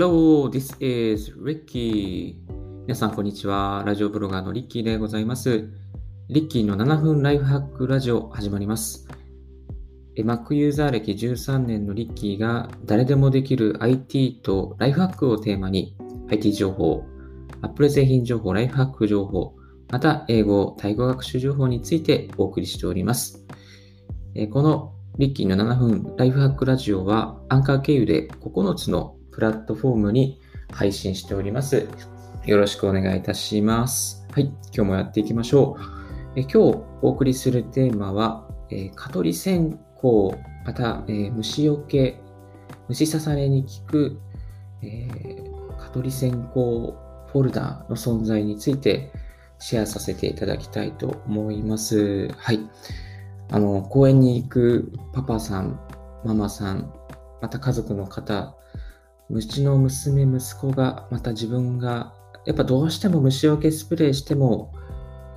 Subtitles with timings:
[0.00, 2.36] Hello, this is Ricky.
[2.86, 3.82] 皆さん、こんにちは。
[3.84, 5.70] ラジオブロガーのリッキーでございます。
[6.28, 9.08] リッキーの7分ライフハックラジオ始まります。
[10.16, 15.96] Mac ユーザー歴13年のリッキーが誰でもできる IT とライフハックをテーマに
[16.30, 17.02] IT 情報、
[17.62, 19.56] Apple 製品情報、ライフハック情報、
[19.90, 23.44] また英語、タイ語学習情報についてお送りしております。
[24.52, 30.40] このリッキーの7分ライフハックラジオはアンカー経由で9つのプラットフォームに
[30.72, 31.88] 配信しております。
[32.44, 34.26] よろしくお願いいたします。
[34.32, 36.40] はい、今日もやっていきましょう。
[36.40, 36.58] え今日
[37.02, 42.20] お送りするテーマは、え蚊取り線香、また、え虫除け、
[42.88, 44.18] 虫刺されに効く、
[44.82, 49.12] えー、蚊取り線香フォルダの存在について
[49.60, 52.26] シェアさせていただきたいと思います。
[52.32, 52.68] はい。
[53.52, 55.78] あの、公園に行くパパさん、
[56.24, 56.92] ママさん、
[57.40, 58.57] また家族の方、
[59.30, 62.14] 虫の娘、息子が、また自分が、
[62.46, 64.72] やっぱどうしても虫除けスプレーしても、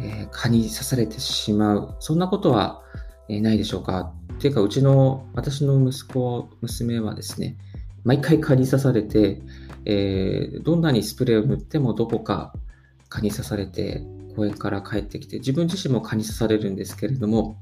[0.00, 1.96] えー、蚊に刺されてしまう。
[1.98, 2.82] そんなことは、
[3.28, 7.56] えー、ないでしょうかっていうか、うちの、私の息子、娘はですね、
[8.04, 9.40] 毎回蚊に刺されて、
[9.84, 12.52] えー、どんなにスプレーを塗ってもどこか
[13.08, 14.02] 蚊に刺されて、
[14.36, 17.58] 公園から帰ってきて、自分自身も蚊に刺されるんですけれども、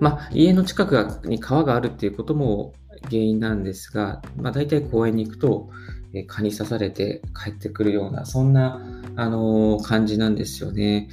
[0.00, 5.70] まあ、家の近くに川があるっていうことも原因なんですが、まあ、大体公園に行くと、
[6.14, 8.80] え蚊に刺されて帰ってくるような、そんな、
[9.16, 11.08] あのー、感じなんですよね。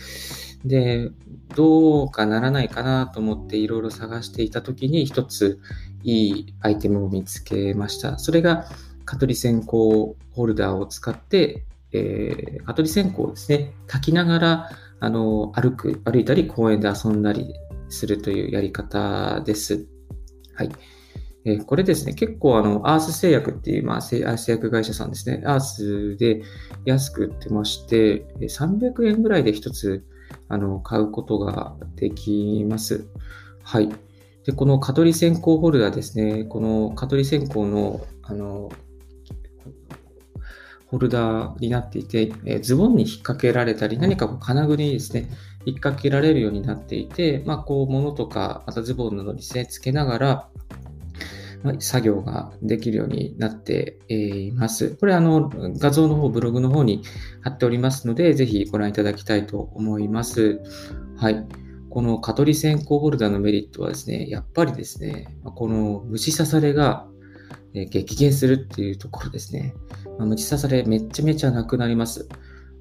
[0.66, 1.12] で、
[1.56, 5.60] どうかならないかなと思っていろいろ探していたときに一つ
[6.04, 8.20] いいアイテムを見つけました。
[8.20, 8.66] それが、
[9.06, 10.16] 蚊取り線香ホ
[10.46, 17.54] ルダーを使って、えー、蚊取り線香をですね、炊きながら、あのー、歩く、歩いたり公園で遊んだり
[17.88, 19.88] するというやり方です。
[20.56, 20.72] はい。
[21.46, 26.42] えー、これですね、結構あの、アース製薬っていう、まあ、製薬会社さんですね、アースで
[26.86, 30.04] 安く売ってまして、300円ぐらいで一つ、
[30.50, 33.08] あの、買うことができます。
[33.64, 33.90] はい。
[34.46, 38.70] で、この蚊取り線香ホルダーですね、この蚊取り線香の、あの、
[40.88, 45.30] ホルダーになっていて、えズボンに引っ掛けられたり、何かこう金具にですね、
[45.66, 50.50] 引っ掛けられるようになっていて、まあ、こう、物とか、またズボンなどにせつけながら、
[51.80, 54.96] 作業ができるようになっています。
[54.96, 57.04] これ、あの、画像の方、ブログの方に
[57.42, 60.62] 貼っておりますので、ぜひご覧いただきたいと思います。
[61.18, 61.48] はい。
[61.90, 67.08] この蚊取り線香ホルダーのメリットはですね、やっぱりですね、この虫刺されが
[67.74, 69.74] 激減するっていうところですね。
[70.20, 72.30] 虫刺されめちゃめちゃなくなります。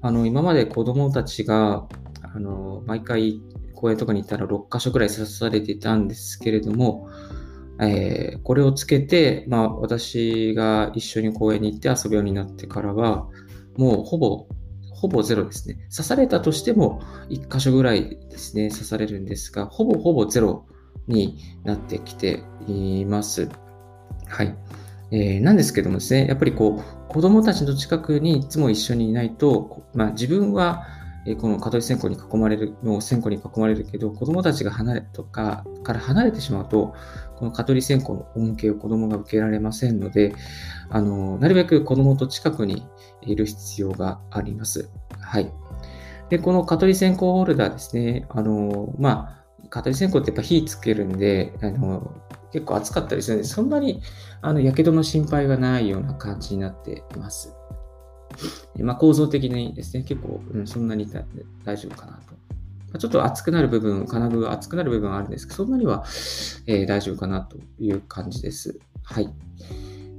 [0.01, 1.87] あの、今まで子供たちが
[2.33, 3.41] あの、毎回
[3.73, 7.09] 公園とかに行ったら6箇所くらい刺されていたんですけれども、
[7.81, 13.27] えー、これをつけて、まあ、私が一緒に公園に行って遊ぶようになってからは、
[13.77, 14.47] もうほぼ、
[14.91, 15.75] ほぼゼロですね。
[15.89, 20.65] 刺されたとしても1箇所ぐらいですね、刺されるんですが、ほぼほぼゼロ
[21.07, 23.49] になってきています。
[24.27, 24.55] はい。
[25.11, 30.85] えー、なんですけどもですね、やっぱりこう、子供たちの近くにいつも一緒にいないと、まあ自分は
[31.25, 36.93] えこの蚊取り線香に囲まれる、の線香に囲まれるけど、子供たちが離れとか、から離れてしまうと、
[37.35, 40.33] この蚊取り線香の恩恵を子供が受けられませんので、
[40.89, 42.85] あの、なるべく子供と近くに
[43.21, 44.89] いる必要があります。
[45.19, 45.51] はい。
[46.29, 52.13] で、この蚊取り線香ホルダーですね、あの、まあ、蚊取り線香ってやっぱ火つけるんで、あの、
[52.51, 54.01] 結構暑かったりするんで、そんなに、
[54.41, 57.55] あの、火傷の心配がないような感じになっています。
[58.79, 61.07] まあ、構造的にですね、結構、うん、そんなに
[61.65, 62.33] 大丈夫かなと。
[62.91, 66.03] まあ、ちょっと熱くなる部分、金具が熱くなる部分はあるんですけど、そんなには、
[66.65, 68.79] えー、大丈夫かなという感じです。
[69.03, 69.29] はい。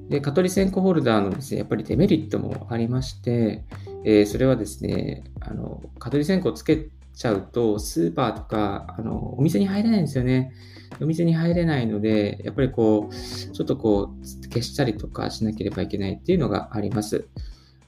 [0.09, 3.65] で、蚊取り線香ホルダーのですね、やっぱりデメリットもありまして、
[4.05, 10.53] えー、それはですね、あの、蚊取り線香をつけちゃうと、スーパーとか、あの、お店に入れないんですよね。
[11.01, 17.29] お店に入れないので、やっぱりこう、ちょっとこう、消したりとかしなければいけないっていうのがあります。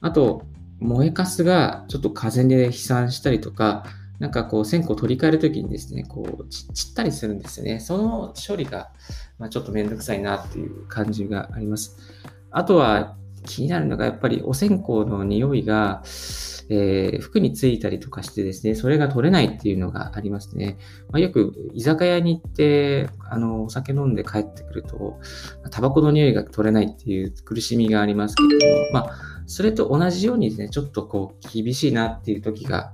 [0.03, 0.43] あと、
[0.79, 3.85] 燃えかすがちょっと風で飛散したりとか、
[4.19, 7.79] なんかこう線香取り替えるときにですね、こう散ったりするんですよね。
[7.79, 8.91] その処理が、
[9.39, 11.97] まあ、ちょっとめんどくさいなっていう感じがあります。
[12.51, 13.15] あとは
[13.45, 16.03] 気になるのがやっぱりお線香の匂いが、
[16.69, 20.77] えー、服についたりとかしてですね、それが取れないっていうのがありますね。
[21.11, 25.19] まあ、よく居酒屋に行って、あの、お酒飲んで帰ってくると、
[25.71, 32.93] タバコの匂いが取れないっていう苦しみがありますけども、まあ、それと同じようにですね、ちょっとこう、厳しいなっていう時が、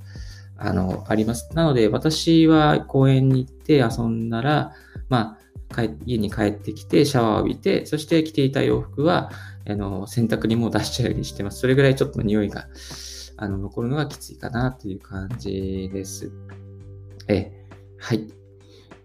[0.58, 1.50] あの、あります。
[1.56, 4.74] なので、私は公園に行って遊んだら、
[5.08, 5.38] ま
[5.76, 9.32] あ、家に帰ってきて、シャワーを浴びて、そして着ていた洋服は、
[9.68, 11.60] あの、洗濯にも出しちゃうようにしてます。
[11.60, 12.68] それぐらいちょっと匂いが、
[13.38, 16.32] あの、残るのがきついかなという感じです。
[17.28, 17.52] え、
[17.98, 18.39] はい。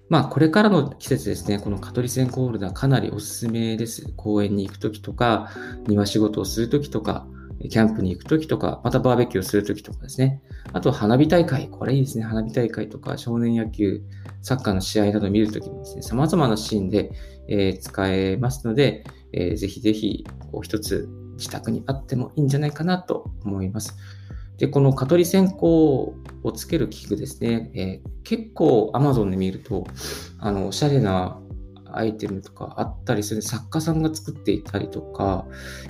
[0.08, 4.12] まあ、これからの季節ですね、この蚊取り線香ホルダーかなりおすすめです。
[4.16, 5.50] 公園に行くときとか、
[5.86, 7.26] 庭仕事をするときとか、
[7.70, 10.42] キャンプに行くときとか、またバーベキューをするときとかですね。
[10.72, 11.68] あと、花火大会。
[11.70, 12.24] これいいですね。
[12.24, 14.02] 花火大会とか、少年野球、
[14.42, 17.12] サッカーの試合など見るときもですね、様々なシーンで、
[17.48, 23.96] え、使えますので、えー、ぜひぜひ、こう一つ自宅にあってもいいんじゃないかなと思います。
[24.58, 26.14] で、この蚊取り線香を
[26.54, 29.86] つける器具ですね、えー、結構 Amazon で見ると、
[30.38, 31.40] あの、おしゃれな
[31.92, 35.46] アイテムとかあったりする作家さんが作っていたりとか、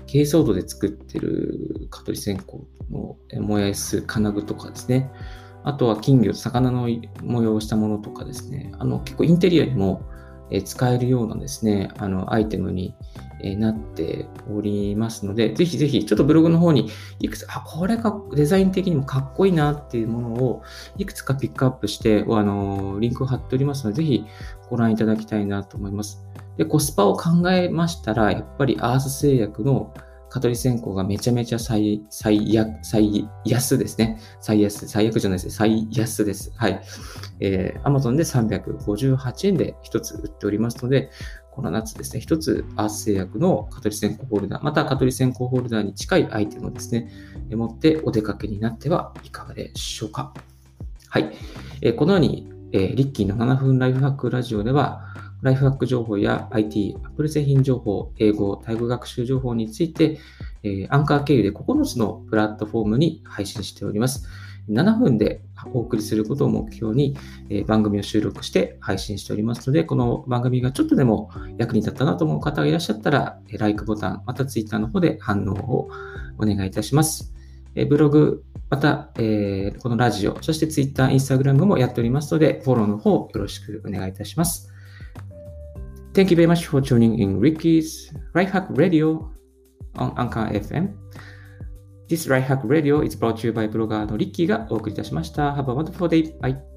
[0.07, 2.59] 珪藻土で作ってる蚊取り線香
[2.91, 5.11] の燃やす金具とかですね。
[5.65, 6.89] あとは金魚、魚の
[7.23, 8.73] 模様をしたものとかですね。
[8.79, 10.03] あの、結構インテリアにも
[10.65, 12.95] 使えるようなですね、あの、アイテムに
[13.57, 20.63] なっておりますので、ぜひぜひ、ちょっとブログの方にいくつ、あ、これがデザイン的にもかっこいいなっていうものを
[20.97, 24.25] いくつかピックアップして、あの、リンクを貼っておりますので、ぜひ
[24.71, 26.25] ご覧いただきたいなと思います。
[26.57, 29.93] で、コスパを考えましたら、やっぱりアース製薬の
[30.35, 34.19] 蚊取り線香がめちゃめちゃ最、最安、最安ですね。
[34.41, 35.51] 最安、最悪じゃないです。
[35.51, 36.53] 最安です。
[36.57, 36.83] はい。
[37.39, 41.11] えー、Amazon で358円で一つ売っておりますので、
[41.53, 47.13] この夏ですね、一つアース製薬の蚊取り線香ホルダー、また蚊取り線香ホルダーに近いアイテムをですね、
[47.53, 50.35] 持ってお出かけになってはいかがでしょうか。
[51.11, 51.33] はい。
[51.81, 55.15] えー、このように、えー、リッキーの7分ライフハックラジオでは、
[55.45, 60.19] ライフハック情報や IT、Apple 製品情報、英語、タイ語学習情報について、
[60.63, 64.27] え、アンカー経由で9つのプラットフォームに配信しております。
[64.71, 65.43] 7分で
[65.75, 67.15] お送りすることを目標に、
[67.51, 75.91] え、番組を収録して配信しておりますので、この番組がちょっとでも役に立ったなと思う方がいらっしゃったら、えー、LIKE ボタン、また Twitter の方で反応を
[76.39, 77.35] お願いいたします。
[77.75, 84.74] え、ブログ、また、えー、このラジオ、そして Twitter、Instagram もやっておりますので、フォローの方よろしくお願いいたします。
[86.15, 89.35] Thank you very much for tuning in Ricky's Right Hack Radio
[89.97, 90.95] on Anchor FM.
[92.09, 95.53] This Right Hack Radio is brought to you by ブロガーのリッキーがお送りいたしました。
[95.53, 96.39] Have a wonderful day.
[96.39, 96.74] Bye.